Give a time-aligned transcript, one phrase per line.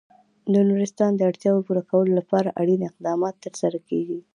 [0.51, 4.19] د نورستان د اړتیاوو پوره کولو لپاره اړین اقدامات ترسره کېږي.